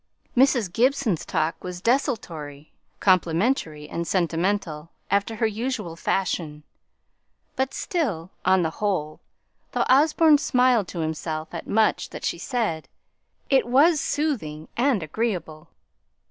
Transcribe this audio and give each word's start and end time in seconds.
Mrs. 0.35 0.73
Gibson's 0.73 1.23
talk 1.27 1.63
was 1.63 1.79
desultory, 1.79 2.71
complimentary, 2.99 3.87
and 3.87 4.07
sentimental, 4.07 4.89
after 5.11 5.35
her 5.35 5.45
usual 5.45 5.95
fashion; 5.95 6.63
but 7.55 7.71
still, 7.71 8.31
on 8.43 8.63
the 8.63 8.71
whole, 8.81 9.19
though 9.73 9.85
Osborne 9.89 10.39
smiled 10.39 10.87
to 10.87 11.01
himself 11.01 11.53
at 11.53 11.67
much 11.67 12.09
that 12.09 12.25
she 12.25 12.39
said, 12.39 12.87
it 13.47 13.67
was 13.67 14.01
soothing 14.01 14.67
and 14.75 15.03
agreeable. 15.03 15.67